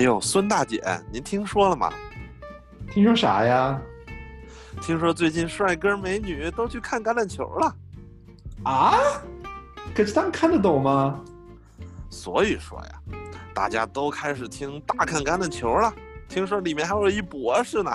[0.00, 1.92] 哎呦，孙大姐，您听说了吗？
[2.90, 3.78] 听说啥呀？
[4.80, 7.76] 听说最近帅哥美女都去看橄榄球了。
[8.62, 8.94] 啊？
[9.94, 11.22] 可是他们看得懂吗？
[12.08, 13.02] 所以说呀，
[13.52, 15.92] 大家都开始听大看橄榄球了。
[16.30, 17.94] 听说里面还有一博士呢。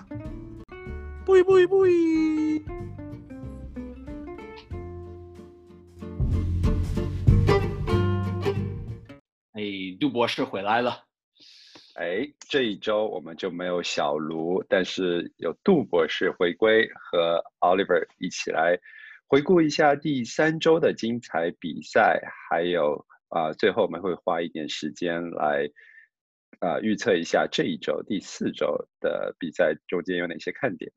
[1.25, 1.85] 不不不！
[9.53, 9.63] 哎，
[9.99, 11.04] 杜博士回来了。
[11.95, 18.77] 哎，这一周我们就没有小卢，但是有杜博士回归，和 Oliver 一起来
[19.27, 25.69] 回顾一下第三周的精彩比赛，还有啊，最后我们会花一点时间来
[26.59, 30.91] 啊预测一下这一周第四周的比赛中间有哪些看点，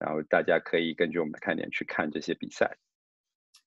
[0.00, 2.76] 然后大家可以根据我们的看点去看这些比赛。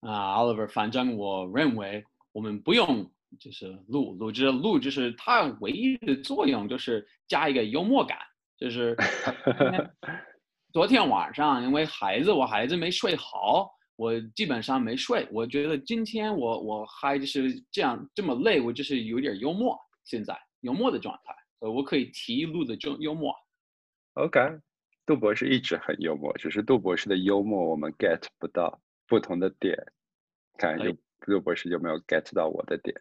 [0.02, 3.10] 啊，Oliver，反正我认为我们不用。
[3.40, 8.18] 就是录录制录，就是它唯一的作用就是加一个幽默感。
[8.58, 8.96] 就是
[10.72, 15.28] 昨天晚上，因为孩子，我孩子没睡好，我基本上没睡。
[15.32, 19.78] 我觉得今天我我还就是这样这么累，我就是有点幽默。
[20.06, 23.34] 现在幽默的状态，呃，我可以提录的就幽默。
[24.14, 24.40] OK，
[25.06, 29.78] 杜博士一直很幽默，只是杜博士的幽默我们 get 不到不同的点。
[30.58, 32.96] 看有，杜博士有没有 get 到我的点？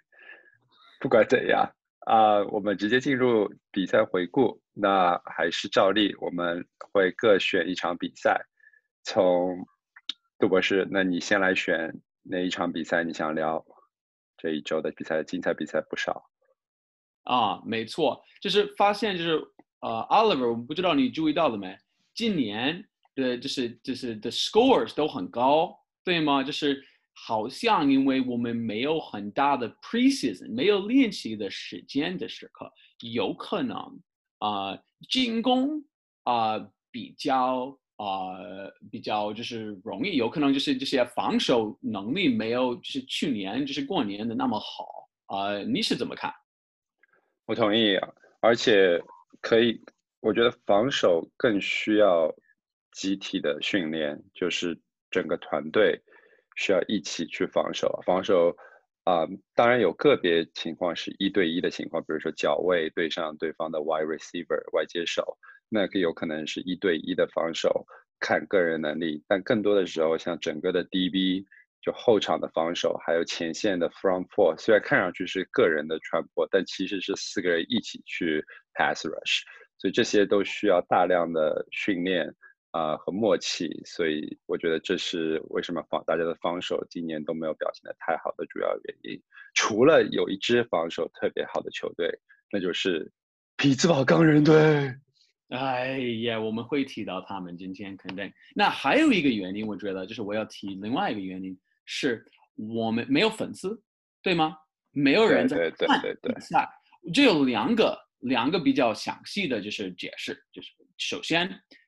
[1.02, 1.68] 不管怎样
[2.06, 4.62] 啊，我们直接进入比赛回顾。
[4.72, 8.40] 那还是照例，我们会各选一场比赛。
[9.02, 9.66] 从
[10.38, 11.92] 杜博士，那你先来选
[12.22, 13.02] 哪一场比赛？
[13.02, 13.64] 你想聊
[14.36, 15.24] 这一周的比赛？
[15.24, 16.30] 精彩比赛不少
[17.24, 19.32] 啊，没错，就是发现就是
[19.80, 21.76] 呃，Oliver，我们不知道你注意到了没？
[22.14, 26.44] 今年的就是就是的 scores 都很高，对吗？
[26.44, 26.80] 就是。
[27.14, 33.76] 好像因为我们没有很大的 preseason，没有练习的时间的时刻，有可能
[34.38, 34.78] 啊
[35.08, 35.84] 进攻
[36.24, 36.58] 啊
[36.90, 38.36] 比较啊
[38.90, 46.32] 比较就是容易，有可能就是这些防守能力没有就是去年就是过年的那么好啊，你是怎么看？
[47.46, 47.96] 我同意，
[48.40, 49.02] 而且
[49.40, 49.80] 可以，
[50.20, 52.34] 我觉得防守更需要
[52.92, 56.00] 集体的训练，就是整个团队。
[56.56, 58.56] 需要一起去防守，防守
[59.04, 65.36] 啊，当然有个别情况是一对一的情况，比如说脚位对上对方的 wide receiver 外接手，
[65.68, 67.84] 那个有可能是一对一的防守，
[68.20, 69.22] 看个人能力。
[69.26, 71.44] 但更多的时候，像整个的 DB
[71.80, 79.40] 就后场的防守，还有前线的 front four，虽然看上去是个人的传播，但其实是四个人一起去 pass rush，
[79.78, 82.32] 所以这些都需要大量的训练。
[82.72, 89.22] 啊，和默契，所以我觉得这是为什么防大家的防守今年都没有表现的太好的主要原因。
[89.54, 92.10] 除了有一支防守特别好的球队，
[92.50, 93.12] 那就是
[93.58, 94.90] 匹兹堡钢人队。
[95.50, 98.32] 哎呀，我们会提到他们今天肯定。
[98.54, 101.54] 那还有一个原因，我觉得就是我要提另外一个原因，
[101.84, 102.24] 是
[102.56, 103.78] 我们没有粉丝，
[104.22, 104.56] 对吗？
[104.92, 106.66] 没有人在看比赛。
[107.12, 111.46] 这有两个两个比较详细的就是解释，就是首先。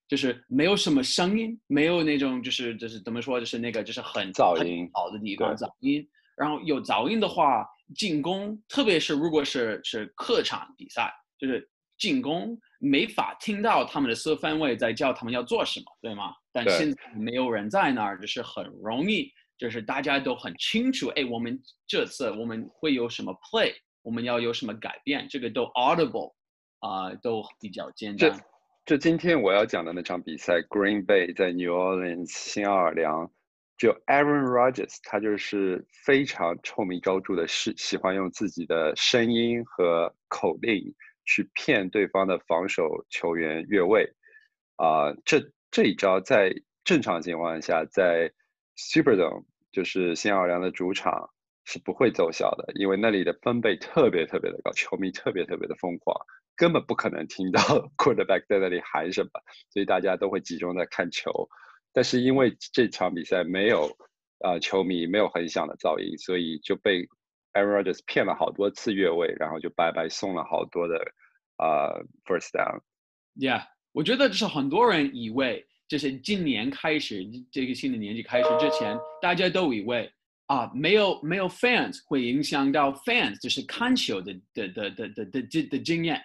[0.08, 6.06] 就是没有什么声音，没有那种就是就是怎么说，就是那个就是很噪音好的地方，噪音。
[6.36, 16.34] 然后有噪音的话，进攻，特别是如果是是客场比赛，就是进攻没法听到他们的四分卫在叫他们要做什么，对吗？
[16.52, 23.72] 但现在没有人在那儿，就是很容易，就是大家都很清楚，哎，我们这次我们会有什么 play，
[24.02, 26.34] 我们要有什么改变，这个都 audible，
[26.80, 28.44] 啊，都比较简单。
[28.84, 33.32] 就今天我要讲的那场比赛，Green Bay 在 New Orleans 新奥尔良，
[33.78, 44.06] 就 Aaron Rodgers，他就是非常臭名昭著的，是喜欢用自己的声音和口令去骗对方的防守球员越位。
[44.76, 45.40] 啊，这
[45.70, 48.30] 这一招在正常情况下，在
[48.76, 51.30] Superdome 就是新奥尔良的主场
[51.64, 56.14] 是不会奏效的，因为那里的分贝特别特别的高，球迷特别特别的疯狂。
[56.56, 57.60] 根本不可能听到
[57.96, 59.30] quarterback 在那里喊什么，
[59.70, 61.48] 所以大家都会集中在看球。
[61.92, 63.88] 但是因为这场比赛没有
[64.40, 67.06] 啊球迷，没有很响的噪音，所以就被
[67.52, 70.96] Aaron Rodgers 骗了好多次越位，然后就白白送了好多的
[71.56, 72.80] 啊 first down。
[73.36, 80.12] Yeah，我觉得就是很多人以为，就是今年开始这个新的年纪开始之前，大家都以为
[80.46, 86.20] 啊没有没有 fans 会影响到 fans 就是看球的的的的的的的经验。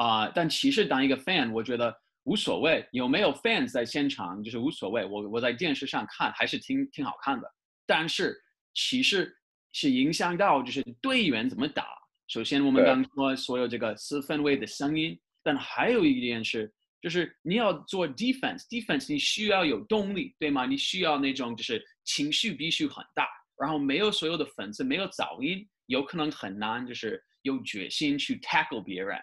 [0.00, 5.04] 啊，但其实当一个 fan，我觉得无所谓，有没有 fans 在现场就是无所谓。
[5.04, 7.46] 我我在电视上看还是挺挺好看的。
[7.84, 8.34] 但是
[8.72, 9.30] 其实
[9.72, 11.84] 是影响到就是队员怎么打，
[12.28, 16.72] 首先我们对刚说所有这个四分位的声音，但还有一点是，
[17.02, 20.64] 就是你要做 defense，defense 你需要有动力，对吗？
[20.64, 23.28] 你需要那种就是情绪必须很大，
[23.60, 29.20] 然后没有所有的粉丝，没有噪音，有可能很难就是有决心去 tackle 别人。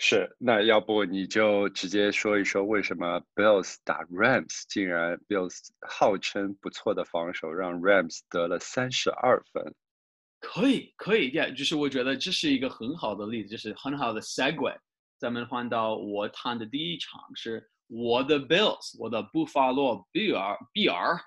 [0.00, 9.74] 是，那要不你就直接说一说为什么 Bills 打 Rams，竟然 Bills 号称不错的防守让 Rams 得了三十二分。
[10.40, 14.72] 可以，可以，yeah，就是我觉得这是一个很好的例子，就是很好的 segue。
[15.18, 21.20] 咱们换到我谈的第一场是我的 Bills，我的布法洛 BR BR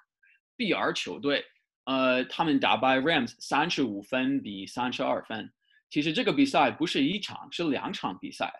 [0.56, 1.44] BR 球队，
[1.84, 5.52] 呃，他们打败 Rams 三十五分比三十二分。
[5.92, 8.52] 其实这个比赛不是一场，是两场比赛。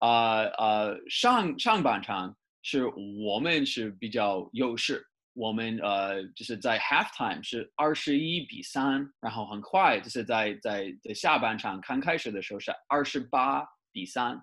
[0.00, 2.86] 呃呃，上上半场是
[3.22, 13.62] 我们是比较优势，我们呃就是在 halftime 是二十一比三，然后很快就是在在在下半场刚开始的时候是二十八
[13.92, 14.42] 比三，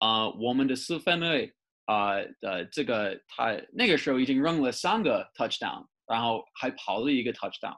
[0.00, 1.50] 啊，我们的四分卫
[1.86, 7.74] 啊的这个他那个时候已经扔了三个 touchdown，然后还跑了一个 touchdown，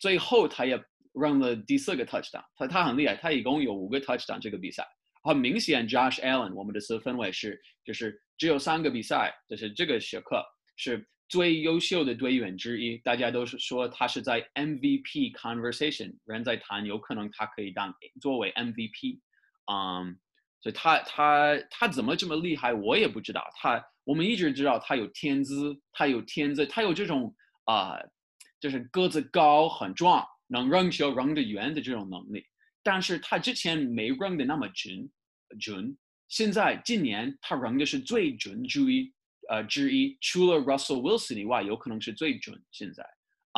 [0.00, 0.76] 最后他也
[1.20, 4.86] 扔了第四个 touchdown，他他很厉害，他一共有五个 touchdown 这个比赛。
[5.24, 10.40] 很明显，Josh Allen 我们的四分卫是就是只有三个比赛，就是这个学科
[10.76, 19.18] 是最优秀的队员之一，大家都是说他是在 MVP conversation，人在谈有可能他可以当作为 MVP，
[19.72, 20.16] 嗯，
[20.60, 23.44] 所以他他他怎么这么厉害，我也不知道。
[23.56, 27.34] 他我们一直知道他有天资，他有天资，他有这种
[27.64, 27.98] 啊、
[28.60, 32.44] 就是个子高很壮，能扔球扔得远的这种能力。
[32.82, 35.10] 但是他之前没扔的那么准，
[35.58, 35.96] 准。
[36.28, 39.12] 现在今年他扔的是最准之一，
[39.48, 42.60] 呃之一，除了 Russell Wilson 以外，有可能是最准。
[42.72, 43.04] 现在，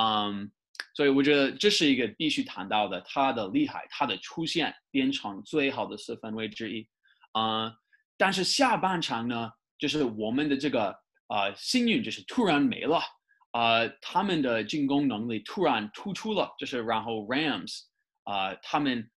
[0.01, 0.51] 嗯，
[0.95, 6.87] 所以我觉得这是一个必须谈到的，他的厉害，他的出现变成最好的四分卫之一，
[7.33, 7.75] 啊、
[8.17, 10.95] 但是下半场呢，就是我们的这个
[11.29, 13.01] 呃幸运就是突然没了，
[13.53, 17.81] 呃，他们的进攻能力突然突出了，就是然后 Rams
[18.25, 19.11] 啊、他们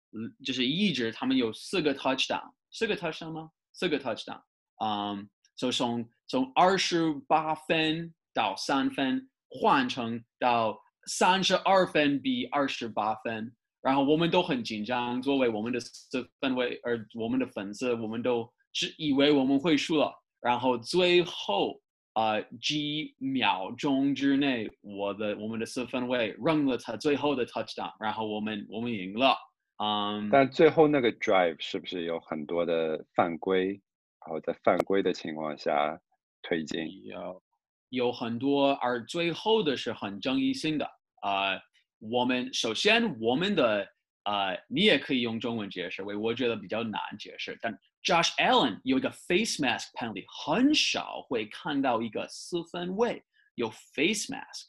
[0.45, 3.50] 就是一直他们有四个 touchdown，四个 touchdown 吗？
[3.74, 4.42] 四个 touchdown，
[4.83, 10.77] 嗯，就从从二十八分到三分换成到
[11.07, 21.81] 三十二分比二十八分，然后我们都很紧张，作为我们的四分卫，而我们的粉丝，我们都只以为我们会输了，然后最后
[22.13, 29.36] 呃几秒钟之内，我的我们的四分卫扔了他最后的 touchdown，然后我们我们赢了，
[29.78, 33.81] 嗯，但最后那个 drive 是不是有很多的犯规？
[34.24, 36.00] 然后在犯规的情况下
[36.44, 37.06] 推进？
[37.06, 37.44] 有
[37.90, 40.86] 有很多，而最后的是很争议性的。
[41.24, 41.60] 呃，
[42.00, 43.88] 我们首先我们的
[44.25, 47.58] 呃，你也可以用中文解释，为我觉得比较难解释。
[47.62, 53.24] 但 Josh Allen 有一个 face mask penalty，很少会看到一个四分卫
[53.56, 54.65] 有 face mask，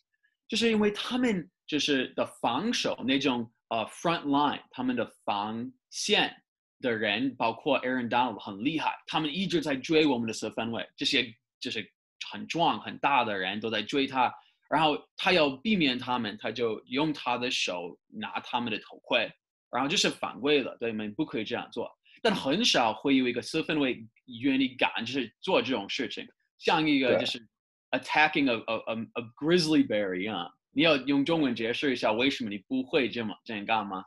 [0.46, 6.36] 就是因为他们就是的防守那种呃 front line，他们的防线
[6.80, 11.90] 的人，包括 Aaron Donald 很厉害，他们一直在追我们的四分卫，这些就是
[12.30, 14.30] 很壮很大的人都在追他，
[14.68, 19.32] 然后他要避免他们，他就用他的手拿他们的头盔，
[19.70, 21.14] 然后就是犯规了，对你们？
[21.14, 21.90] 不可以这样做。
[22.22, 24.06] 但很少会有一个四分卫
[24.40, 26.26] 愿意敢就是做这种事情，
[26.56, 27.44] 像一个就是
[27.90, 30.50] attacking a a a, a grizzly bear 一样。
[30.70, 34.04] 你要用中文解释一下为什么你不会这么这样干吗？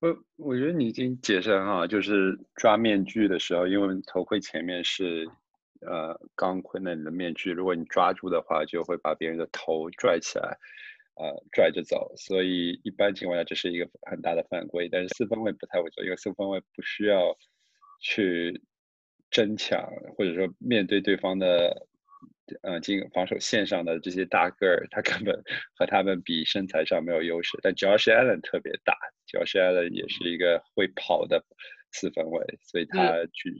[0.00, 5.26] 我我觉得你已经解释得很好，就是抓面具的时候，因为头盔前面是
[5.80, 10.58] 呃钢盔那里的面具，如果你抓住的话，就会把别人的头拽起来，
[11.16, 14.88] 呃拽着走，所以一般情况下这是一个很大的犯规。
[14.88, 17.36] 但是四分卫不太会做，因为四分卫不需要
[18.00, 18.60] 去
[19.30, 21.86] 争抢，或者说面对对方的
[22.62, 25.42] 呃进防守线上的这些大个儿，他根本
[25.76, 27.58] 和他们比身材上没有优势。
[27.62, 31.44] 但 Josh Allen 特别大，Josh Allen 也是一个会跑的
[31.92, 33.54] 四分卫，所以他去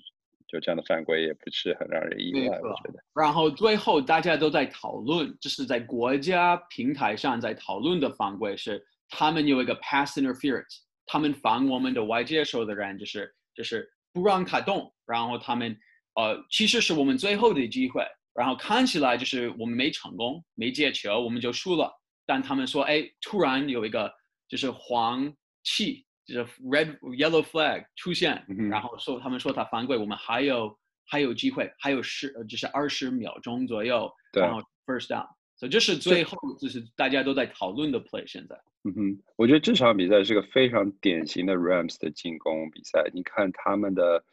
[0.55, 3.03] 就这样的犯规也不是很让人意外，我觉得。
[3.21, 15.77] 然后最后大家都在讨论，就是在国家平台上在讨论的犯规是，他们有一个 pass interference，他们防我们的外接手的人，就是就是不让他动，然后他们
[16.15, 21.91] 呃其实是我们最后的机会，然后看起来就是我们没成功，没接球，我们就输了。
[22.25, 24.09] 但他们说，哎，突然有一个
[24.49, 25.35] 就是黄
[25.65, 38.27] 气，就是 red yellow flag 出现，嗯然后说他们说他犯规，我们还有还有机会，还有十呃就是二十秒钟左右，然后 first down，所以这是最后就是大家都在讨论的 play。
[38.27, 43.05] 现在，嗯哼，我觉得这场比赛是个非常典型的 Rams 的进攻比赛。
[43.13, 44.25] 你看他们的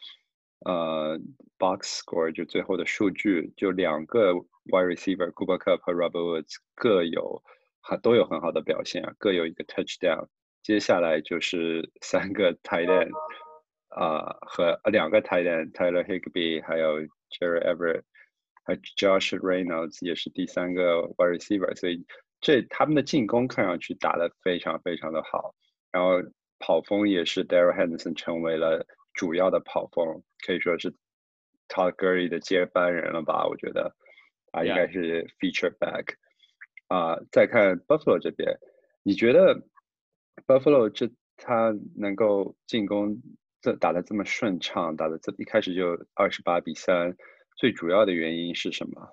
[0.66, 1.20] 呃
[1.58, 4.32] box score 就最后的数据，就两个
[4.66, 7.44] wide receiver Cooper Cup 和 Robert Woods 各有
[7.82, 10.28] 很都有很好的表现，各有一个 touchdown。
[10.64, 13.12] 接下来就是三个 tight end
[13.90, 18.04] 啊、和两个 tight end Tyler Higbee 还有 Jerry Everett。
[18.64, 22.06] 还 Josh Reynolds 也是第三个 wide receiver，所以
[22.42, 25.56] 这他们的进攻看上去打得非常非常的好，
[25.92, 26.22] 然后
[26.60, 30.94] 跑锋也是 Daryl Henderson 成为了主要的跑锋，可以说是
[31.70, 33.48] Todd Gurley 的接班人了吧？
[33.48, 33.96] 我觉得
[34.52, 36.14] 啊，应该是 feature back
[36.88, 37.18] 啊。
[37.32, 38.60] 再看 Buffalo 这边，
[39.02, 39.60] 你觉得
[40.48, 43.22] Buffalo 这他能够进攻
[43.62, 47.16] 这打得这么顺畅，打得这一开始就二十八比三。
[47.58, 49.08] 最主要的原因是什么？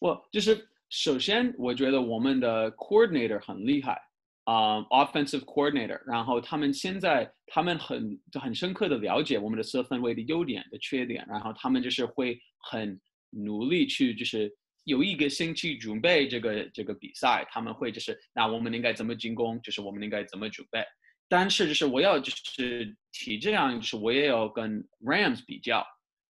[0.00, 4.00] 我就是首先，我觉得我们的 coordinator 很厉害
[4.44, 6.00] 啊、offensive coordinator。
[6.06, 14.52] 然后他们现在他们很很深刻的了解我们的四分卫的优点的缺点，然后他们就是会很努力去就是
[14.84, 20.84] 有一个星期准备这个这个比赛，他们会就是那我们应该怎么进攻，就是我们应该怎么准备。
[21.28, 25.86] 但是就是我要就是提这样，就是我也要跟 Rams 比较。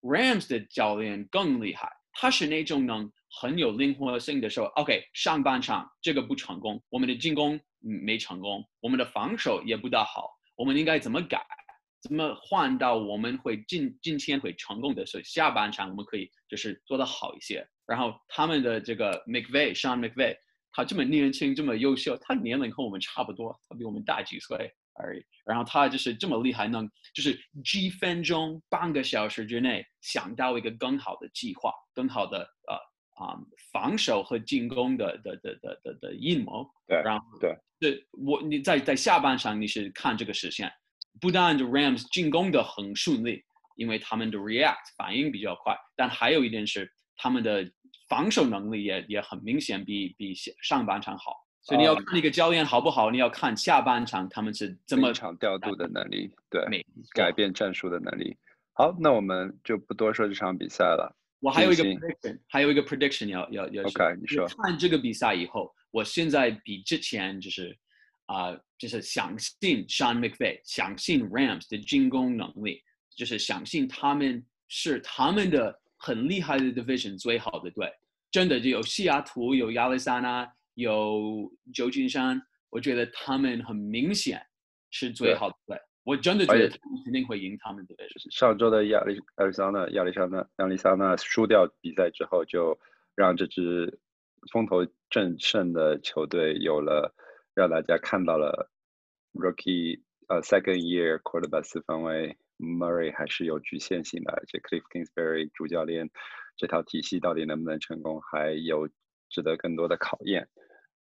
[0.02, 3.10] Rams 的教练更厉害，他是那种能
[3.40, 11.42] 很有灵活性的说，OK，上半场这个不成功，我们的进攻没成功，我们的防守也不大好，我们应该怎么改？
[12.04, 15.06] 怎么换到我们会今今天会成功的？
[15.06, 17.66] 所以下半场我们可以就是做得好一些。
[17.86, 20.36] 然后他们的这个 McVay，Sean McVay，
[20.70, 24.70] 他这么年轻，这么优秀，他年龄和我们差不多，他比我们大几岁。
[24.96, 33.36] 而已，然后他就是这么厉害，能就是几分钟、半个小时之内想到一个更好的计划、更好的呃啊
[33.72, 36.64] 防守和进攻的的的的的的阴谋。
[36.86, 40.72] 对，然后对，对我你在在下半场你是看这个实现，
[41.20, 43.42] 不但就 Rams 进攻的很顺利，
[43.76, 47.70] 因为他们的 react 反应比较快，但还有一点是他们的
[48.08, 51.36] 防守能力也也很明显比比上半场好。
[51.62, 58.36] 所以你要看一个教练好不好，你要看下半场他们是怎么场调度的能力，对，没改变战术的能力。
[58.74, 61.16] 好，那我们就不多说这场比赛了。
[61.40, 67.74] 我还有一个 prediction，还有一个 prediction 要要要 OK，你说看这个比赛以后，我现在比之前就是
[68.26, 72.82] 啊、就是相信 Sean McVay，相信 Rams 的进攻能力，
[73.14, 77.92] 就是相信他们是他们的很厉害的 division 最好的队，
[78.30, 82.40] 真的就有西雅图，有亚利桑那，有旧金山，
[82.70, 84.40] 我觉得他们很明显
[84.90, 88.34] 是最好的队，我真的觉得他们肯定会赢他们的 division。
[88.34, 92.78] 上周的亚利亚利桑那亚利桑那亚利桑那输掉比赛之后，就
[93.14, 94.00] 让这支
[94.50, 97.14] 风头正盛的球队有了
[97.54, 98.70] 让大家看到了
[99.32, 106.10] rookie 呃 second year quarterback 四分卫 Murray 还是有局限性的，而且 Cliff Kingsbury 主教练
[106.56, 108.88] 这套体系到底能不能成功，还有
[109.28, 110.48] 值得更多的考验。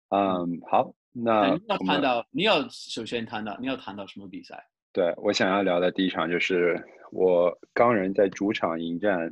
[0.09, 4.67] 嗯，好，那要谈到，你要首先谈到，你要谈到什么比赛？
[4.91, 9.31] 对我想要聊的第一场就是我钢人在主场迎战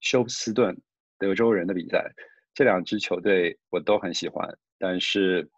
[0.00, 0.78] 休斯顿
[1.18, 2.12] 德州人的比赛。
[2.52, 5.48] 这两支球队我都很喜欢，但是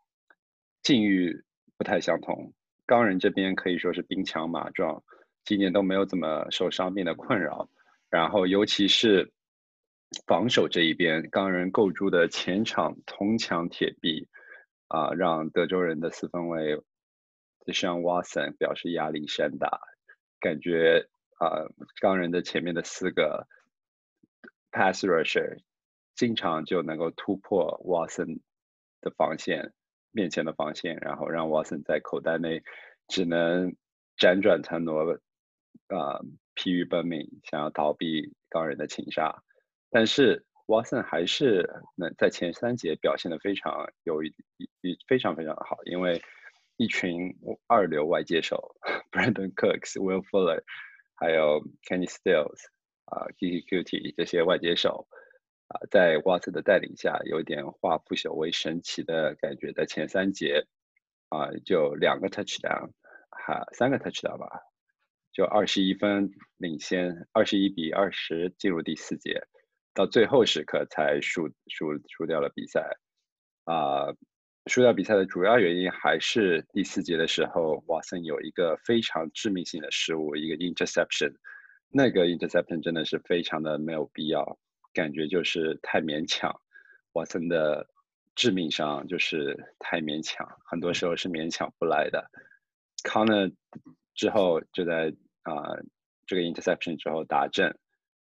[0.82, 1.44] 境遇
[1.76, 2.52] 不太相同。
[2.86, 5.02] 钢人这边可以说是兵强马壮，
[5.44, 7.68] 今年都没有怎么受伤病的困扰。
[8.10, 9.32] 然后尤其是
[10.26, 14.28] 防守这一边，钢人构筑的前场铜墙铁壁，
[14.88, 16.76] 啊，让德州人的四分卫
[17.64, 19.80] 就像 Watson 表示压力山大，
[20.40, 21.08] 感觉
[21.38, 21.64] 啊，
[22.00, 23.46] 钢人的前面的四个
[24.70, 25.58] pass rusher
[26.14, 28.40] 经常就能够突破 Watson
[29.00, 29.72] 的防线
[30.12, 32.62] 面前的防线，然后让 Watson 在口袋内
[33.08, 33.74] 只能
[34.16, 35.14] 辗转腾挪，
[35.88, 36.20] 啊、
[36.54, 39.42] 疲于奔命，想要逃避钢人的擒杀。
[39.90, 44.34] 但是 Watson 还是能在前三节表现得非常有一
[44.82, 46.22] 一非常非常的好，因为
[46.76, 48.76] 一群二流外接手
[49.10, 50.62] Brandon Cooks、Will Fuller，
[51.14, 52.64] 还有 Kenny Stills
[53.06, 55.06] 啊、Kiki Cutie 这些外接手
[55.90, 60.66] 在 Watson 的带领下，有点化腐朽为神奇的感觉，在前三节
[61.28, 62.90] 啊、就两个 touchdown，
[63.30, 64.48] 哈三个 touchdown 吧，
[65.32, 69.42] 就二十一分领先，二十一比二十进入第四节，
[69.94, 72.98] 到最后时刻才输输输掉了比赛。
[73.64, 74.12] 啊、
[74.66, 81.32] 输掉比赛的主要原因还是第四节的时候，瓦森有一个非常致命性的失误，一个 interception，
[81.88, 84.58] 那个 interception 真的是非常的没有必要，
[84.92, 86.54] 感觉就是太勉强。
[87.12, 87.86] 瓦森的
[88.34, 92.30] 致命伤，就是太勉强，很多时候是勉强不来的。
[93.02, 93.50] 康呢
[94.14, 95.62] 之后就在啊、
[96.26, 97.74] 这个 interception 之后打正，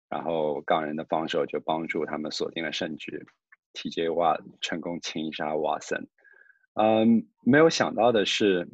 [0.07, 3.25] 然后港人的防守就帮助他们锁定了胜局。
[3.73, 6.07] TJ 瓦成功擒杀瓦森。
[6.75, 8.67] 嗯，没有想到的是，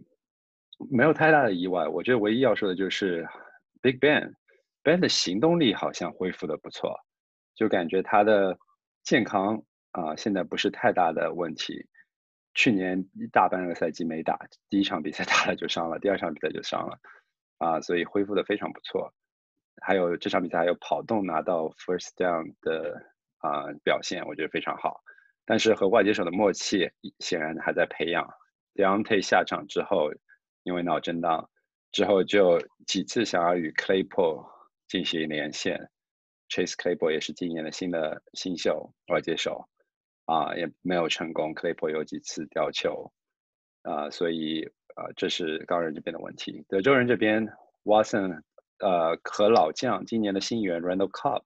[0.92, 1.88] 没有太大的意外。
[1.88, 3.26] 我觉得唯一要说的就是
[3.82, 7.00] Big Ben，Ben 的行动力好像恢复的不错，
[7.55, 8.57] 就感觉他的
[9.03, 11.88] 健康啊、现在不是太大的问题。
[12.55, 17.00] 去年一大半个赛季没打，第一场比赛 打了就伤了，第二场比赛就伤了，
[17.57, 19.13] 啊，所以恢复的非常不错。
[19.81, 23.01] 还有这场比赛还有跑动拿到 first down 的
[23.39, 25.03] 啊、表现，我觉得非常好。
[25.45, 28.27] 但是和外接手的默契显然还在培养。
[28.75, 30.12] Deontay 下场之后，
[30.63, 31.50] 因为脑震荡，
[31.91, 34.48] 之后就几次想要与 Claypool
[34.88, 35.89] 进行连线
[36.53, 39.67] ，Chase Claypool 也是今年的新的新秀外接手，
[40.25, 41.55] 啊，也没有成功。
[41.55, 43.12] Claypool 有几次掉球，
[43.81, 44.63] 啊，所以
[44.95, 46.63] 啊，这是钢人这边的问题。
[46.69, 47.48] 德州人这边
[47.86, 48.43] ，Watson
[48.77, 51.41] 呃和老将今年的新援 Randall Cobb，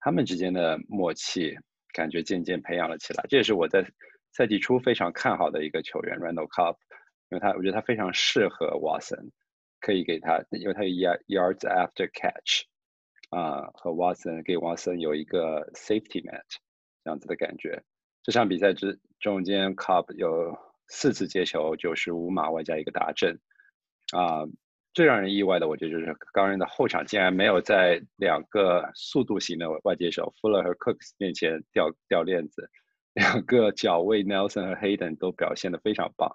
[0.00, 1.56] 他们之间的默契
[1.92, 3.24] 感觉渐渐培养了起来。
[3.28, 3.86] 这也是我在
[4.32, 6.76] 赛季初非常看好的一个球员 Randall Cobb，
[7.30, 9.30] 因为他我觉得他非常适合 Watson，
[9.80, 12.64] 可以给他，因为他有 yard yards after catch，
[13.30, 16.42] 啊、和 Watson 给 Watson 有一个 safety net
[17.04, 17.82] 这样子的感觉。
[18.22, 20.56] 这场比赛之中间，Cobb 有
[20.88, 23.38] 四次接球，九十五码外加一个达阵，
[24.12, 24.44] 啊、
[24.92, 32.68] 最让人意外的，我觉得就是钢人的后场竟然没有在两个速度型的外接手 Fuller 和 Cooks 面前掉掉链子，
[33.14, 36.30] 两个脚位 Nelson 和 Hayden 都表现得非常棒，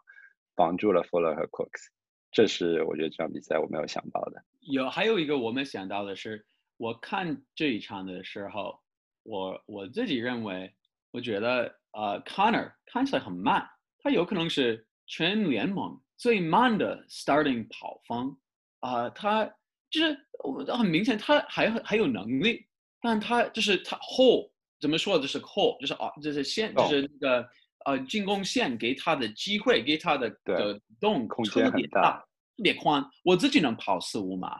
[0.56, 1.90] 帮助了 Fuller 和 Cooks，
[2.32, 4.42] 这是我觉得这场比赛我没有想到的。
[4.62, 6.46] 有还有一个我们想到的是，
[6.78, 8.80] 我看这一场的时候，
[9.24, 10.74] 我我自己认为，
[11.12, 13.66] 我觉得呃，Connor 看起来很慢，
[14.00, 18.38] 他有可能是全联盟最慢的 starting 跑方，
[18.82, 19.46] 啊、他
[19.90, 22.68] 就是我很明显他还还有能力，
[23.02, 27.50] 但他就是他 hole 怎么说就是 hole 就是啊就是线就是那个
[27.86, 32.20] 呃进攻线给他的机会给他的对的洞空特别间很大大
[32.58, 34.60] 特别宽，我自己能跑四五码，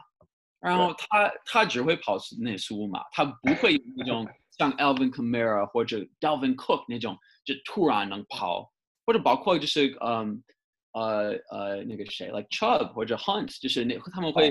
[0.60, 4.26] 然后他他只会跑那十五码，他不会有那种
[4.58, 8.72] 像 Alvin Kamara 或者 Dalvin Cook 那种就突然能跑，
[9.04, 10.42] 或者包括就是嗯
[10.92, 14.50] 呃呃那个谁，like Chubb 或者 Hunt，就是那他们会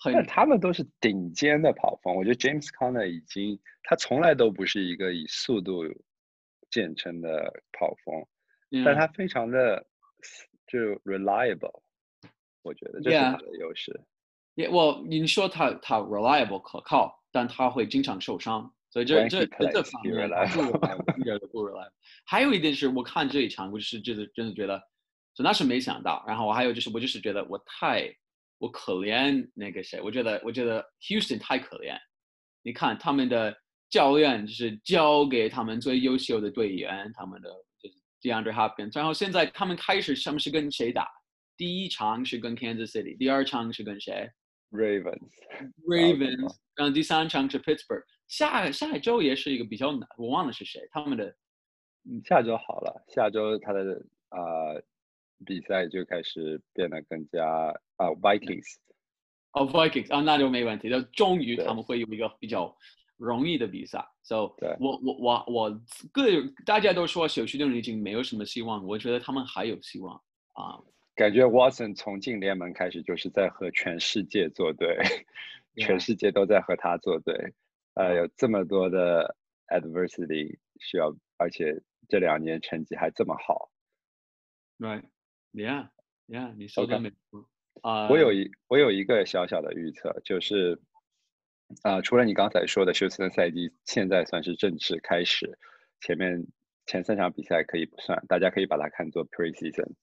[0.00, 5.84] 很但他们都是顶尖的跑锋，我觉得 James Conner 已经，他从来都不是一个以速度
[6.70, 8.26] 见称的跑锋，
[8.84, 8.96] 但嗯。
[8.96, 9.86] 他非常的
[10.66, 11.82] 就 reliable，
[12.62, 14.00] 我觉得这是他的优势。
[14.56, 21.92] 也我你说他他 reliable 可靠，但他会经常受伤，所以这这这这方面他不 reliable，一点都不 reliable。
[22.24, 24.82] 还有一点是我看这一场，我就是真的真的觉得，
[25.34, 26.24] 就那是没想到。
[26.26, 28.10] 然后我还有就是我就是觉得我太
[28.58, 31.96] 我可怜那个谁，我觉得我觉得 Houston 太可怜。
[32.62, 33.56] 你看他们的
[33.90, 41.06] 教练就是交给他们最优秀的队员，他们的就是 DeAndre Hopkins，然后现在他们开始他们是跟谁打？
[41.58, 44.28] 第一场是跟 Kansas City，第二场是跟谁？
[44.70, 51.34] Ravens，Ravens， 然后第三场是 Pittsburgh，下下一周也是一个比较难，我忘了是谁，他们的
[52.24, 53.82] 下周好了，下周他的
[54.30, 54.82] 呃
[55.44, 57.46] 比赛就开始变得更加
[57.96, 58.76] 啊 Vikings，
[59.52, 62.76] 哦 Vikings 啊，那就没问题，就终于他们会有一个比较
[63.16, 64.04] 容易的比赛。
[64.22, 65.70] So 对我我我我
[66.12, 66.22] 个
[66.64, 70.16] 大家都说小区队已经没有什么希望，我觉得他们还有希望
[70.54, 70.80] 啊。
[71.16, 74.98] 感觉 Watson 从进联盟开始就是在和全世界作对，
[75.76, 77.54] 全世界都在和他作对，
[77.94, 79.34] 呃，有这么多的
[79.68, 83.70] adversity 需要，而且这两年成绩还这么好。
[84.78, 87.48] Right，Yeah，Yeah，你说的 OK 没错。
[87.80, 90.78] 啊，我有一我有一个小小的预测，就是
[91.82, 95.58] 啊、除了你刚才说的休斯顿赛季现在算是正式开始，
[96.00, 96.46] 前面
[96.84, 99.94] 前三场比赛可以不算，大家可以把它看作 preseason。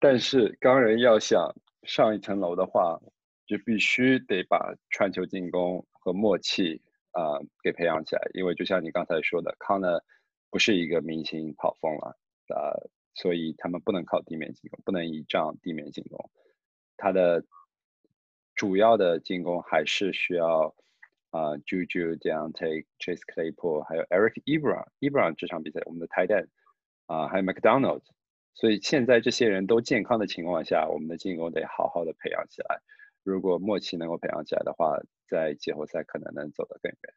[0.00, 2.98] 但是钢人要想上一层楼的话，
[3.46, 6.80] 就必须得把传球进攻和默契
[7.12, 10.00] 啊、给培养起来，因为就像你刚才说的，康呢
[10.50, 12.16] 不是一个明星跑锋了，
[12.48, 16.30] 呃，所以他们不能靠地面进攻，不能倚仗地面进攻。
[16.96, 17.44] 他的
[18.54, 20.74] 主要的进攻还是需要
[21.30, 24.86] 啊、Juju、Deontay、Chase Claypool，还有 Eric Ebron。
[25.00, 26.48] Ebron 这场比赛我们的 tight end
[27.06, 28.02] 啊、还有 McDonald。
[28.54, 32.80] 所以现在这些人都健康的情况下，我们的进攻得好好的培养起来。
[33.22, 37.14] 如果默契能够培养起来的话，在季后赛可能能走得更远。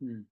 [0.00, 0.26] 嗯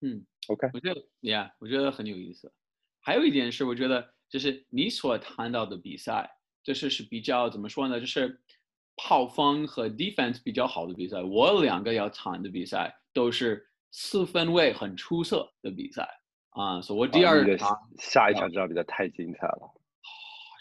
[0.00, 2.52] 嗯，OK，我觉得，Yeah，我觉得很有意思。
[3.00, 6.30] 还有一点是，我觉得就是你所谈到的比赛，
[6.62, 8.00] 就是是比较怎么说呢？
[8.00, 8.40] 就是
[8.96, 11.22] 炮锋和 defense 比较好的比赛。
[11.22, 16.08] 我两个要谈的比赛都是四分位很出色的比赛
[16.52, 17.44] 啊，所以我第二
[17.98, 19.70] 下一场这场比赛太精彩了。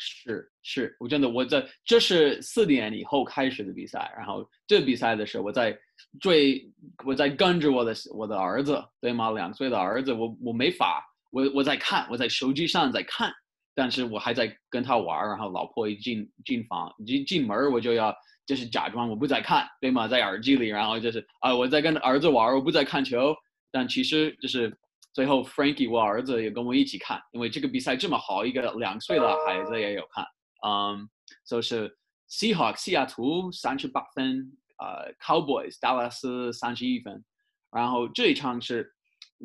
[0.03, 5.77] 是是，我真的我在这是四点以后开始的比赛，然后这比赛的时候我在
[6.19, 6.59] 追，
[7.05, 9.29] 我在跟着我的我的儿子，对吗？
[9.31, 13.31] 两岁的儿子，我我没法，我我在看，我在手机上在看，
[13.75, 18.11] 但是我还在跟他玩儿，然后老婆一进进房一进门儿我就要
[18.47, 20.07] 就是假装我不在看，对吗？
[20.07, 23.35] 在耳机里，然后就是啊我在跟儿子玩儿，我不在看球，
[23.71, 24.75] 但其实就是
[25.13, 30.25] 最后 Frankie 我儿子也跟我一起看，因为这个比赛这么好，一个两岁的孩子也有看，
[30.65, 31.09] 嗯，
[31.45, 31.97] 就是
[32.29, 37.23] Seahawks 西雅图三十八分，呃，Cowboys 达拉斯三十一分，
[37.71, 38.93] 然后这一场是，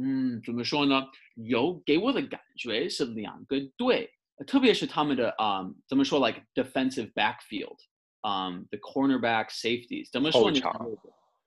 [0.00, 1.05] 嗯，怎么说呢？
[1.35, 4.11] 有给我的感觉是两个队，
[4.46, 7.76] 特别是他们的啊、嗯怎么说，like defensive backfield，
[8.22, 10.61] 嗯、t h e cornerback safeties，怎么说呢？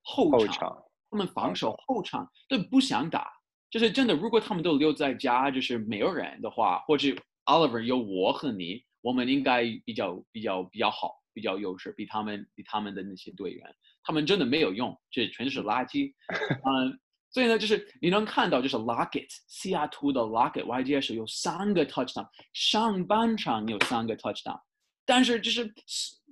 [0.03, 3.31] 后场后场，后场他们防守后场都不想打，
[3.69, 7.07] 就是真的，如果他们都留在家，就是没有人的话，或者
[7.45, 16.13] Oliver 有我和你，我们应该比较比较比较好，比较优势，比他们比他们的那些队员，他们真的没有用，这全是垃圾。
[16.65, 16.99] 嗯，
[17.31, 24.59] 所以呢，就是你能看到，就是 Lockett 西雅图的 Lockett YGS 有三个 touchdown，上半场有三个 touchdown，
[25.05, 25.71] 但是就是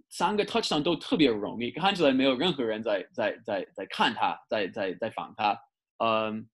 [0.10, 5.60] 三个 touchdown 都特别容易，看起来没有任何人在在在在看他，在在在防他，
[6.04, 6.48] 嗯，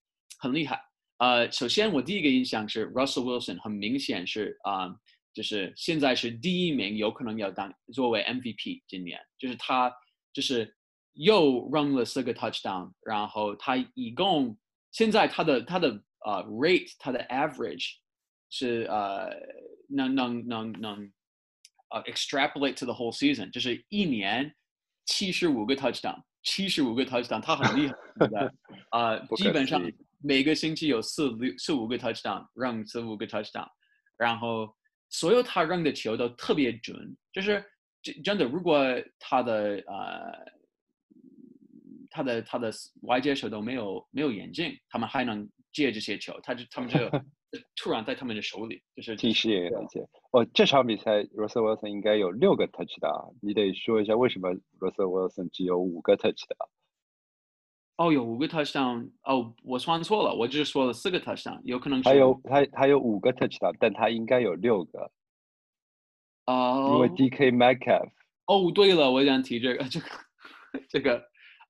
[0.43, 0.77] 很厉害。
[1.19, 4.99] 呃，首先我第一个印象是 Russell Wilson，很明显是啊、呃
[5.33, 9.91] 就是现在是第一名，有可能要当作为 MVP 今年，就是他
[10.31, 10.75] 就是
[11.13, 14.55] 又 run 了四个 touchdown，然后他一共
[14.91, 15.89] 现在他的他的
[16.25, 17.93] 呃 rate，他的 average
[18.51, 19.31] 是呃
[19.89, 21.11] 能能能能
[21.89, 24.53] 呃 extrapolate to the whole season，就是一年
[25.05, 27.95] 七十五个 touchdown，七十五个 touchdown，他很厉害
[28.27, 28.53] 的，
[28.91, 29.81] 呃不，可基本上
[30.23, 33.67] 每个星期有四六四五个 touchdown，扔四五个 touchdown，
[34.17, 34.73] 然后
[35.09, 37.63] 所有他扔的球都特别准，就是
[38.01, 38.79] 真真的，如果
[39.19, 40.31] 他的呃
[42.09, 46.97] 他的他的外接手都没有没有眼镜，他们还能接这些球，他就他们就
[47.75, 49.99] 突然在他们的手里，就是近视眼了解。
[50.31, 56.69] 哦，这场比赛 Russell Wilson 应该有六个 touchdown，你得说一下为什么 Russell Wilson 只有五个 touchdown。
[57.97, 65.11] 哦，有五个 touchdown，哦，我算错了，我只是说了四个 touchdown，有可能是他有他他有五个 touchdown，但他应该有六个，
[66.47, 67.09] 哦，因为。
[67.09, 68.09] DK Metcalf
[68.47, 70.07] 哦，对了，我想提这个，这个，
[70.89, 71.23] 这个，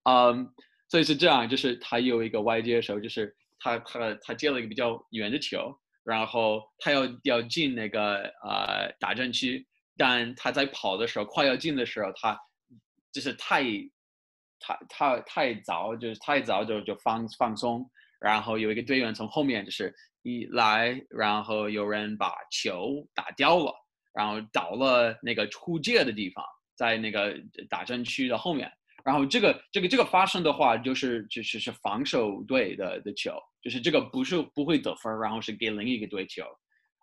[0.10, 0.50] 嗯，
[0.88, 12.40] 所以是这样，就是他有一个外接手，就是他他他接了一个比较远的球，然后他要要进那个呃打阵区，但他在跑的时候，快要进的时候，他
[13.12, 13.64] 就是太
[14.64, 17.86] 太太太早，就是太早就就放放松，
[18.20, 23.74] 然后有一个队员从后面就是一来，然后有人把球打掉了。
[24.16, 26.46] 然后倒了那个出界的地方，
[26.76, 27.36] 在那个
[27.68, 28.72] 打针区的后面。
[29.04, 36.44] 然后这个这个这个发生的话，就是就是是防守队的的球，就是这个不是不会得分，然后是给另一个队球。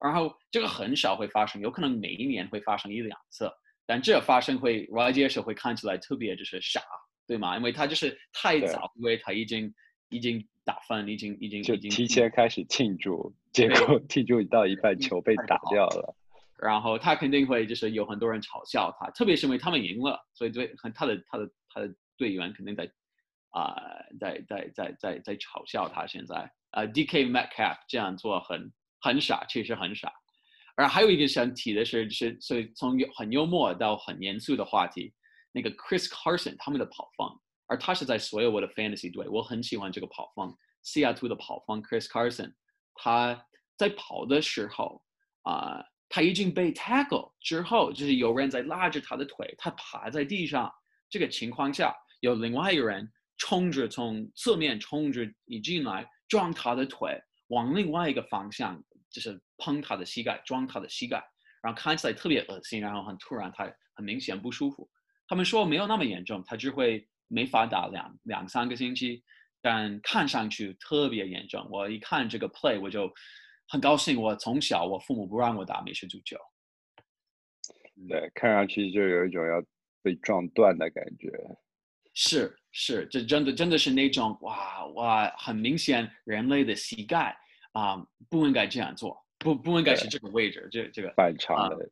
[0.01, 3.51] 然后这个很少会发生，有可能每一年会发生一两次，
[3.85, 6.81] 但这发生会 y 接手会看起来特别就是傻，
[7.31, 7.57] 对吗？
[7.57, 9.73] 因为他就是太早，因为他已经
[10.09, 16.13] 已经打翻，已经已经就已经提前开始庆祝，结果庆祝到一半球被打掉了。
[16.59, 22.91] 然后他肯定会就是有很多人嘲笑他，特别是因为他们赢了，所以对很他的他的他的队员肯定在
[23.51, 23.77] 啊、
[24.19, 26.05] 在在在在在嘲笑他。
[26.09, 30.13] 现在呃，DK Metcalf 这样做很很傻，确实很傻。
[30.77, 35.13] 然后还有一个想提的是，就是所以从有很幽默到很严肃的话题，
[35.53, 37.29] 那个 Chris Carson 他们的跑锋，
[37.67, 42.53] 而他是在所有我的 fantasy 队，我很喜欢这个跑锋，西雅图的跑锋 Chris Carson，
[42.95, 45.03] 他在跑的时候
[45.43, 50.71] 啊、他已经被 tackle 之后，就是有人在拉着他的腿，他趴在地上。
[51.09, 61.17] 这个情况下，有另外一个人冲着从侧面冲着你进来，撞他的腿，往另外一个方向，就是碰他的膝盖，撞他的膝盖，
[61.63, 64.89] 然后看起来特别恶心，然后很突然，他很明显不舒服。
[65.31, 69.23] 他们说没有那么严重，他只会没法打两两三个星期，
[69.61, 71.65] 但看上去特别严重。
[71.71, 73.09] 我一看这个 play，我就
[73.69, 74.21] 很高兴。
[74.21, 76.37] 我从小我父母不让我打美式足球，
[78.09, 79.63] 对，看上去就有一种要
[80.03, 81.31] 被撞断的感觉。
[82.13, 87.39] 是是，这真的真的是那种哇哇，很明显人类的膝盖
[87.71, 91.89] 啊、不应该这样做，不不应该是这个位置，这这个反常啊的，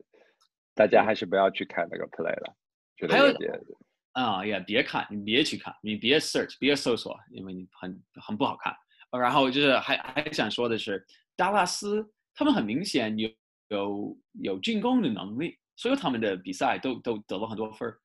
[0.74, 2.56] 大家还是不要去看那个 play 了，
[2.98, 3.34] 觉得还有
[4.12, 8.74] 啊呀，别看，你别去看，你别 search，别搜索，因为你很很不好看。
[9.10, 11.06] 呃然后就是还还想说的是，
[11.36, 13.30] 达拉斯他们很明显有
[13.68, 17.98] 有有进攻的能力，所有他们的比赛都都得了很多分儿。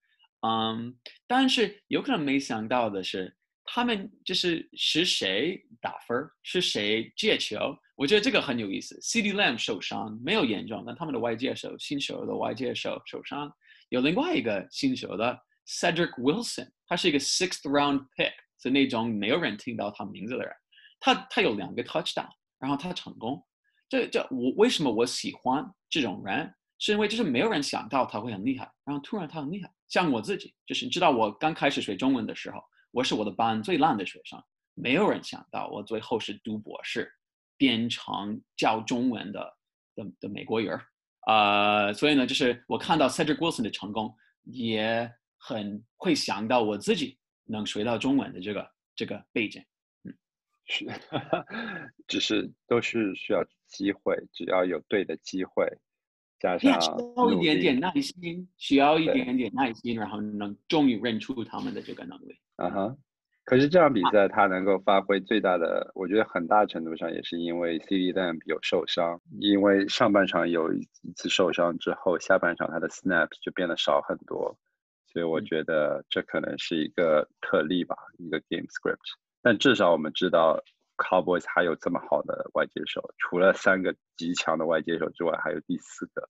[0.45, 7.57] 嗯，但是有可能没想到的是，他们就是是谁打分儿，是谁接球。
[7.95, 8.99] 我觉得这个很有意思。
[9.01, 13.53] CD Lamb 受伤没有严重，但他们的外接手新手的外接手受伤，
[13.93, 20.51] 有另外一个新手的 Cedric Wilson，他是一个 sixth round pick，是那种没有人听到他名字的人。
[20.99, 22.27] 他他有两个 touchdown，
[22.57, 23.39] 然后他成功。
[23.87, 26.51] 这这我为什么我喜欢这种人？
[26.79, 29.71] 是因为就是没有人想到他会很厉害，然后突然他很厉害。
[29.87, 37.13] 像我自己，就是你知道我刚开始学中文的时候，我是我的班最烂的学生，没有人想到我最后是读博士，
[37.57, 39.53] 变成教中文的
[39.93, 40.83] 的的美国人儿。
[41.27, 49.63] 呃，所以呢，就是我看到 Cedric Wilson 的成功，也很会想到我自己能学到中文的这个这个背景。
[50.65, 50.85] 是，
[52.07, 55.67] 只是都是需要机会，只要有对的机会，
[56.39, 62.37] 加上呀，需要一点点耐心，需要一点点耐心，然后能终于认出他们的这个能力。
[62.57, 62.97] 啊哈。
[63.45, 74.57] 可是这场比啊赛他能够发挥最大的，我觉得很大程度上也是因为 CD Lamb 有受伤，因为上半场有一一次受伤之后，下半场他的 snaps 就变得少很多，
[75.11, 78.97] 所以我嗯觉得这可能是一个特例吧，一个 game script。
[79.41, 80.57] 但至少我们知道
[80.95, 86.29] Cowboys 还有这么好的外接手，除了三个极强的外接手之外，还有第四个。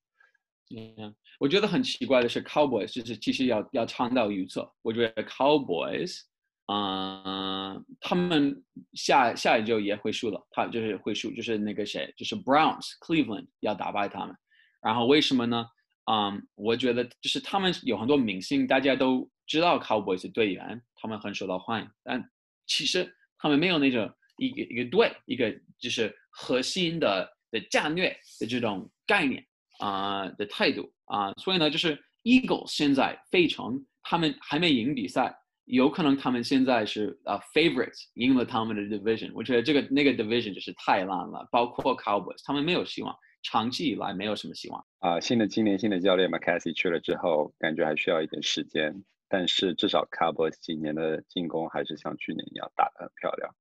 [0.76, 4.68] 嗯，我觉得很奇怪的是，Cowboys 就是其实要要倡导预测。
[4.82, 6.22] 我觉得 Cowboys，
[6.68, 14.36] 嗯、他们下下一周也会输了，他就是会输，就是那个谁，就是 Browns Cleveland 要打败他们。
[14.82, 15.66] 然后为什么呢？
[16.12, 22.24] 嗯，我觉得就是他们有很多明星，大家都知道 Cowboys 队员，他们很受到欢迎，但
[22.68, 29.46] 其实他们没有那种一个一个队，一个就是核心的的战略的这种概念。
[29.80, 39.32] 啊、的态度啊、所以呢，就是 Eagles 现在费城他们还没赢比赛，有可能他们现在是啊、favorites 赢了他们的 division。
[39.34, 44.86] 我觉得这个那个 division 就是太烂了，包括 Cowboys 他们没有希望，长期以来没有什么希望。
[45.00, 53.56] 啊，新的今年新的教练 McCarthy 去了之后，感觉还需要一点时间，但是至少 Cowboys 今年的进攻还是像去年一样打得很漂亮，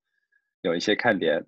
[0.63, 1.47] 有一些看点。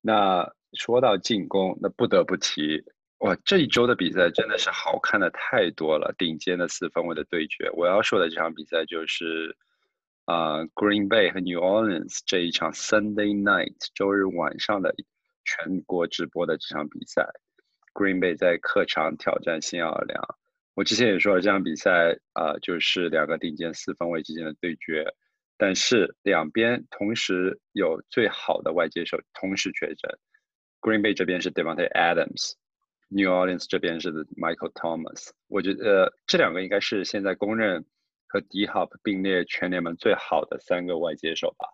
[0.00, 2.82] 那说到进攻，那不得不提，
[3.18, 7.70] 哇，这一周的比赛真的是好看的太多了，顶尖的四分卫的对决。
[7.72, 9.56] 我要说的这场比赛就是，
[10.26, 14.94] 啊、Green Bay 和 New Orleans 这一场 Sunday Night 周日晚上的
[15.44, 17.26] 全国直播的这场比赛。
[17.94, 20.20] Green Bay 在客场挑战新奥尔良。
[20.74, 25.06] 我之前也说了，这场比赛啊、就是两个顶尖四分卫之间的对决，
[25.56, 30.18] 但是两边同时有最好的外接手同时确诊。
[30.80, 31.88] Green Bay 这边是 Devontae
[33.14, 35.30] New Orleans 这边是 Michael Thomas。
[35.46, 37.84] 我觉得、这两个应该是现在公认
[38.26, 41.68] 和 D Hop 并列全联盟最好的三个外接手吧。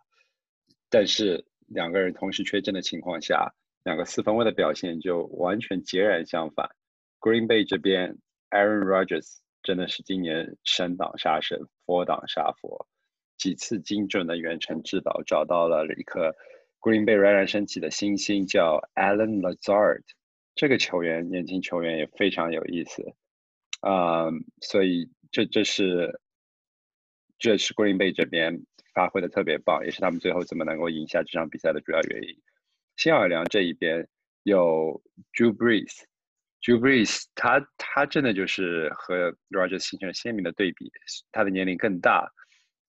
[0.90, 6.68] 但是两个人同时缺阵的情况下，两个四分卫的表现就完全截然相反。
[7.20, 8.18] Green Bay 这边
[8.50, 12.86] ，Aaron Rodgers 真的是今年神挡杀神，佛挡杀佛，
[13.38, 16.34] 几次精准的远程制导，找到了一颗
[16.80, 20.02] Green Bay 冉冉升起的新星，叫 Alan Lazard。
[20.54, 23.14] 这个球员，年轻球员也非常有意思，
[23.80, 24.28] 啊、
[24.60, 26.20] 所以这这是
[27.38, 28.60] 这是 Green Bay 这边
[28.92, 32.36] 发挥的特别棒，也是他们最后怎么能够赢下这场比赛的主要原因。
[32.96, 34.06] 新奥尔良这一边
[34.42, 35.00] 有
[35.32, 40.92] Drew Brees，Drew Brees 他他真的就是和 Rodgers 形成了鲜明的对比，
[41.32, 42.30] 他的年龄更大，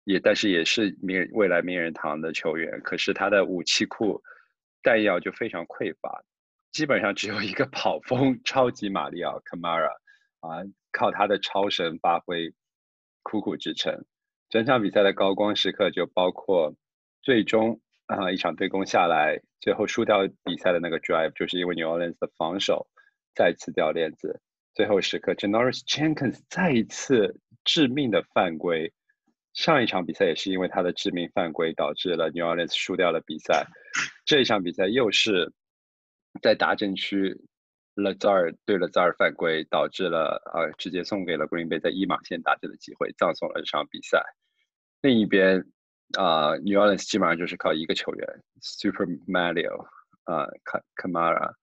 [0.03, 4.21] 也但是也是名人未来名人堂的球员，可是他的武器库
[4.81, 6.21] 弹药就非常匮乏，
[6.71, 9.91] 基本上只有一个跑锋 超级马里奥 Kamara
[10.39, 12.53] 啊，靠他的超神发挥
[13.23, 14.05] 苦苦支撑。
[14.49, 16.75] 整场比赛的高光时刻就包括
[17.21, 22.87] 最终啊、一场对攻下来，最后输掉比赛的那个 drive，就是因为 New Orleans 的防守
[23.33, 24.41] 再次掉链子。
[24.73, 28.91] 最后时刻 j a n o r i s Jenkins 再一次致命的犯规。
[29.53, 33.65] 上一场比赛也是因为他的致命犯规导致了 New Orleans 输掉了比赛。
[34.25, 35.51] 这一场比赛又是
[36.41, 37.39] 在达阵区
[37.95, 44.23] Lazar 对 Lazar 犯规，导致了呃直接送给了 Green Bay 在一码线打阵的机会，葬送了这场比赛。
[45.01, 45.65] 另一边
[46.17, 49.85] 啊、New Orleans 基本上就是靠一个球员 Super Mario
[50.23, 51.53] 啊、Ka Kamara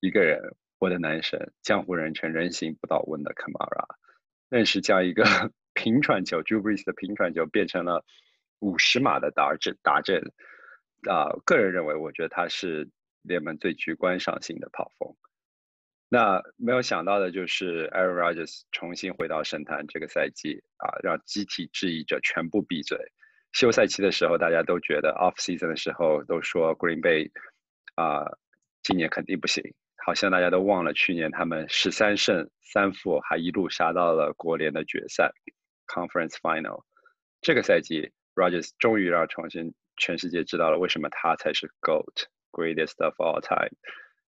[0.00, 0.40] 一个人，
[0.78, 3.84] 我的男神，江湖人称人形不倒翁的 Kamara，
[4.50, 5.24] 愣是将一个
[5.74, 8.04] 平传球 j u b r i s 的平传球变成了
[8.60, 10.32] 五十码的达阵达阵。
[11.08, 12.88] 啊，个人认为，我觉得他是
[13.28, 15.14] 联盟最具观赏性的跑锋。
[16.08, 22.98] 那没有想到的就是 Aaron Rodgers 重新回到神坛这个赛季啊，让集体质疑者全部闭嘴。
[23.52, 27.30] 休赛期的时候，大家都觉得 off season 的时候都说 Green Bay
[27.94, 28.24] 啊，
[28.82, 29.62] 今年肯定不行。
[30.04, 35.30] 好像大家都忘了去年他们十三胜三负，还一路杀到了国联的决赛
[35.86, 36.84] Conference Final。
[37.42, 43.76] 这个赛季 Rodgers 终于让重新全世界知道了为什么他才是 GOAT Greatest of All Time。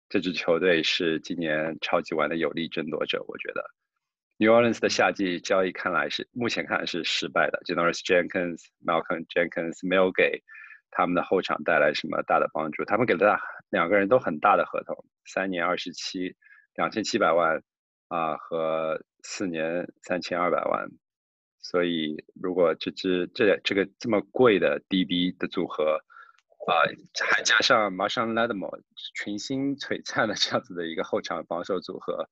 [0.09, 3.65] 这支球队是今年超级碗的有力争夺者，我觉得。
[4.39, 7.61] New Orleans 的夏季交易看来是目前看来是失败的。
[7.65, 10.43] Generous Jenkins、Malcolm Jenkins 没有给
[10.91, 12.85] 他们的后场带来什么大的帮助。
[12.85, 16.37] 他们给了他两个人都很大的合同，三年二十七，
[16.75, 17.63] 两千七百万
[18.09, 20.87] 啊和四年三千二百万。
[21.59, 25.99] 所以如果这支这这个这么贵的 DB 的组合，
[26.67, 26.83] 啊，
[27.31, 28.81] 还加上 Marshawn Lattimore
[29.15, 32.29] 群星璀璨的这样子的一个后场防守组合，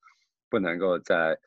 [0.49, 1.39] 不能够在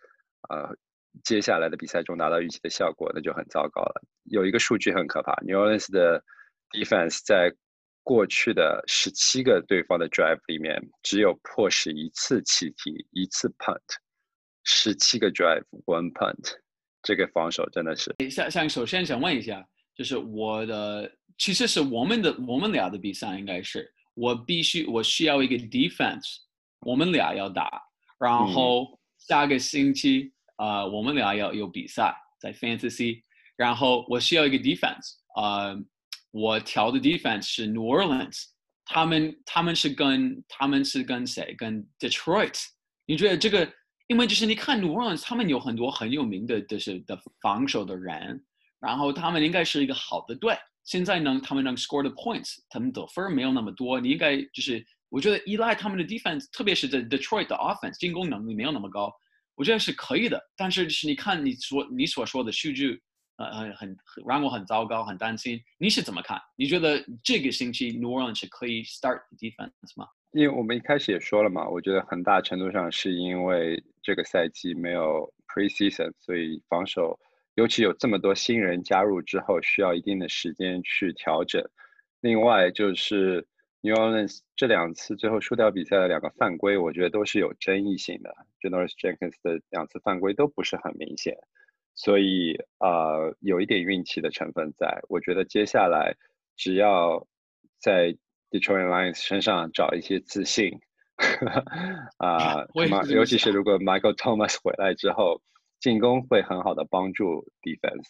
[0.49, 0.75] 呃
[1.23, 4.03] 接下来的比赛中达到预期的效果，那就很糟糕了。
[4.25, 6.25] 有一个数据很可怕，New Orleans 的
[6.71, 7.55] defense 在
[8.03, 13.79] 过去的十七个对方的 drive 里面，只有迫使一次弃踢，一次 punt，
[14.65, 16.57] 十七个 drive one punt，
[17.03, 18.17] 这个防守真的是。
[18.31, 19.63] 像像首先想问一下，
[19.95, 21.18] 就是我的。
[21.39, 26.39] 其实是我们的我们俩的比赛应该是我必须我需要一个 defense，
[26.81, 27.81] 我们俩要打，
[28.19, 33.23] 然后下个星期啊我们俩要有比赛在 fantasy，
[33.57, 35.75] 然后我需要一个 defense，啊
[36.33, 38.47] 我调的 defense 是 New Orleans，
[38.85, 42.59] 他们他们是跟他们是跟谁跟 Detroit，
[43.07, 43.73] 你觉得这个
[44.09, 48.45] 因为就是你看 New Orleans 他们有很多很有名的就是的防守的人，
[48.81, 50.59] 然后他们应该是一个好的队。
[50.89, 54.01] 现在呢，他们能 score 的 points，他们得分没有那么多。
[54.01, 59.15] 你应该就是，我觉得依赖他们的 defense，特别是在 Detroit 的 offense 进攻能力没有那么高，
[59.55, 60.43] 我觉得是可以的。
[60.57, 63.03] 但是就是你看你所你所说的数据，
[63.37, 65.61] 呃很很让我很糟糕，很担心。
[65.77, 66.41] 你是怎么看？
[66.57, 70.09] 你觉得这个星期 New Orleans 是可以 start defense 吗？
[70.33, 77.21] 因为我们一开始也说了嘛，我觉得很大程度上是因为这个赛季没有 preseason，所以防守。
[77.59, 81.61] 尤其有这么多新人加入之后，需要一定的时间去调整。
[82.21, 83.49] 另外就是
[83.81, 88.33] New Orleans 这两次最后输掉比赛的两个犯规，我觉得都是有争议性的。
[88.61, 91.37] Janoris Jenkins 的两次犯规都不是很明显，
[91.97, 95.01] 所以啊，有一点运气的成分在。
[95.09, 96.15] 我觉得接下来
[96.57, 97.27] 只要
[97.81, 98.17] 在
[98.53, 100.79] Detroit Lions 身上找一些自信，
[102.19, 102.69] 啊，
[103.09, 105.43] 尤其是如果 Michael Thomas 回来之后。
[105.81, 108.09] 进攻会很好的帮助 defense，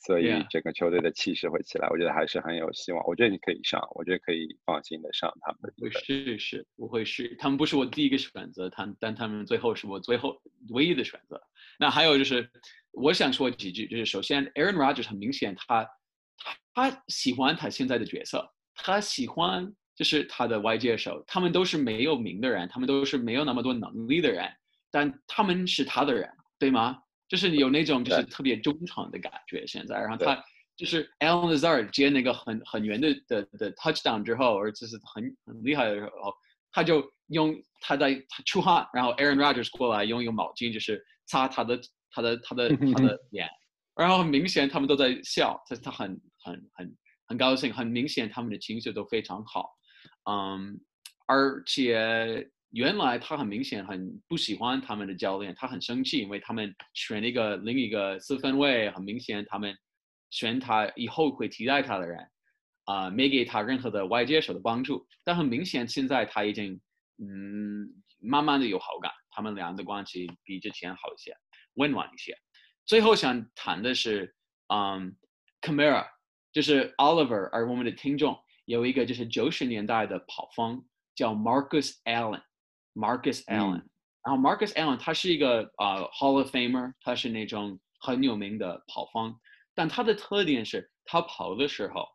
[0.00, 1.88] 所以整个球队的气势会起来。
[1.88, 3.02] 我觉得还是很有希望。
[3.06, 5.72] 我觉得你可以上，我觉得可以放心的上他们。
[5.80, 10.40] 会试试，不会试他们不是我第一个选择，他但他们最后是我最后
[10.70, 11.40] 唯一的选择。
[11.78, 12.48] 那还有就是，
[12.92, 15.88] 我想说几句，就是首先 Aaron Rodgers 很明显他
[16.74, 24.48] 他喜欢他现在的角色，他喜欢就是他的外接手，他们都是没有名的人，他们都是没有那么多能力的人，
[24.90, 26.30] 但他们是他的人。
[26.58, 26.98] 对吗？
[27.28, 29.66] 就是有那种就是特别忠诚的感觉。
[29.66, 30.42] 现在，然后他
[30.76, 36.32] 就是 Alan Lazard 接那个很很圆的的的 touchdown 之后，而且是很很厉害的时候，
[36.72, 41.78] 他就用他在出汗，然后 Aaron Rodgers 过来用用毛巾就是擦他的
[42.10, 43.48] 他的他的 他的脸，
[43.94, 46.08] 然后很明显他们都在笑，他他很
[46.42, 49.68] 很很很高兴，很明显他们的情绪都非常好，
[50.30, 50.80] 嗯，
[51.26, 52.50] 而且。
[52.70, 59.74] 原来他很明显很不喜欢他们的教练，他很生气，因为他们选了一个另一个四分位，很明显他们
[60.30, 62.30] 选他以后会替代他的人，
[62.84, 65.06] 啊，没给他任何的外接手的帮助。
[65.24, 66.78] 但很明显现在他已经
[67.16, 67.88] 嗯
[68.20, 71.34] 慢慢的有好感，他们俩的关系比之前好一些，
[71.74, 72.36] 温暖一些。
[72.84, 74.34] 最后想谈的是，
[74.68, 75.16] 嗯
[75.62, 76.06] ，Camara
[76.52, 82.42] 就是 Oliver，而我们的听众有一个就是九十年代的跑锋叫 Marcus Allen。
[82.94, 83.82] Marcus Allen，
[84.24, 89.38] 然后 Marcus Allen 他是一个啊 Hall of Famer，他是那种很有名的跑方，
[89.74, 92.06] 但他的特点是他跑的时候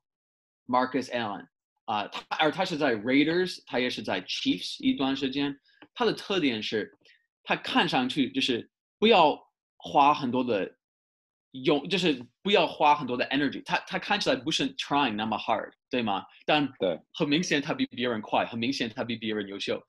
[0.67, 1.47] ，Marcus Allen
[1.85, 5.57] 啊，他而他是在 Raiders，他也是在 Chiefs 一段时间，
[5.93, 6.97] 他的特点是，
[7.43, 8.69] 他看上去就是
[8.99, 9.39] 不要
[9.77, 10.75] 花很多的
[11.51, 16.25] 用，就是不要花很多的 energy，他他看起来不是 trying 那么 hard，对吗？
[16.45, 19.81] 但对，很明显他比别人快，很明显他比别人优秀。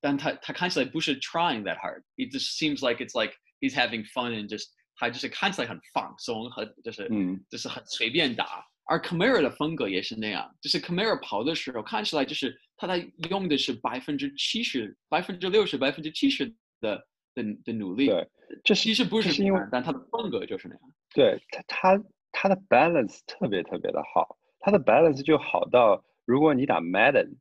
[0.00, 2.02] 但他他看起来不是 trying that hard.
[2.16, 8.64] It just seems like it's like he's having fun and just 他就是看起来很放松，很就是嗯就是很随便打。
[8.84, 16.46] 而 Camara 的风格也是那样，就是 Camara 跑的时候看起来就是他在用的是百分之七十、百分之六十、百分之七十
[16.80, 16.96] 的
[17.34, 18.06] 的的努力。
[18.08, 18.28] 对，
[18.64, 20.82] 这是其实不是这是因为这样但他的风格就是那样。
[21.14, 27.36] 对他他他的 balance 特别特别的好，他的 balance 就好到，如果你打 Madden，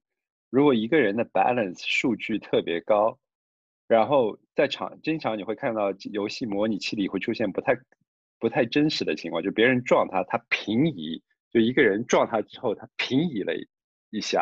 [0.49, 3.19] 如果一个人的 balance 数据特别高，
[3.87, 7.77] 然后在场经常你会看到游戏模拟器里会出现不太
[8.39, 11.21] 不太真实的情况，就别人撞他，他平移，
[11.51, 13.67] 就一个人撞他之后，他平移了一
[14.11, 14.41] 一下，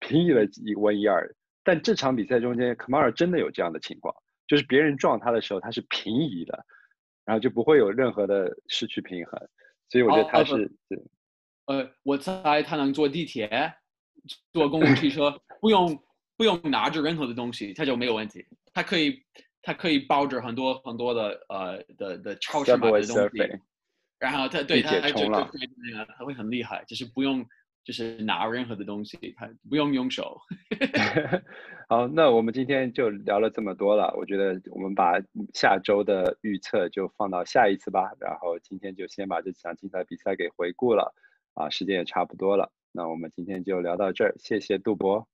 [0.00, 1.34] 平移了一 one yard。
[1.62, 4.14] 但这场比赛中间，Kamara 真的有这样的情况，
[4.46, 6.64] 就是别人撞他的时候，他是平移的，
[7.24, 9.48] 然后就不会有任何的失去平衡。
[9.88, 10.98] 所以我觉得他是，对
[11.66, 13.48] 呃，我猜他能坐地铁、
[14.52, 15.98] 坐公共汽车，不用
[16.36, 18.44] 不用拿着任何的东西，他就没有问题。
[18.72, 19.22] 他可以
[19.62, 23.60] 他可以抱着很多很多的呃的的超市买的东西
[24.18, 27.44] 然后他对他他就那个他会很厉害，就是不用
[27.84, 30.40] 就是拿任何的东西，他不用用手。
[31.88, 35.20] 好，那我们今天就聊了这么多了，我觉得我们把
[35.52, 38.12] 下周的预测就放到下一次吧。
[38.18, 41.14] 然后今天就先把这场精彩比赛给回顾了，
[41.52, 42.72] 啊，时间也差不多了。
[42.96, 45.26] 那我们今天就聊到这儿，谢谢杜博。